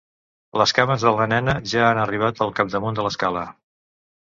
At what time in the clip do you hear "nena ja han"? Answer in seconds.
1.35-2.03